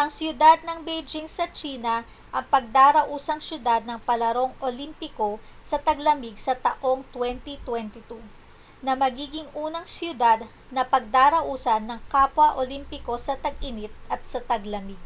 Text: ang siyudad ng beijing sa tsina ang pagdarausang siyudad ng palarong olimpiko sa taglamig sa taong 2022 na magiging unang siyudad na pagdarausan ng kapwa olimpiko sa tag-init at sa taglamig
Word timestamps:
ang 0.00 0.10
siyudad 0.16 0.58
ng 0.62 0.78
beijing 0.86 1.24
sa 1.36 1.46
tsina 1.56 1.96
ang 2.34 2.44
pagdarausang 2.52 3.40
siyudad 3.46 3.80
ng 3.84 3.96
palarong 4.08 4.52
olimpiko 4.68 5.30
sa 5.70 5.76
taglamig 5.86 6.36
sa 6.46 6.52
taong 6.66 7.00
2022 7.14 8.20
na 8.86 8.92
magiging 9.02 9.48
unang 9.64 9.86
siyudad 9.96 10.38
na 10.74 10.82
pagdarausan 10.92 11.82
ng 11.88 12.00
kapwa 12.12 12.46
olimpiko 12.62 13.14
sa 13.26 13.32
tag-init 13.44 13.94
at 14.12 14.20
sa 14.32 14.40
taglamig 14.50 15.00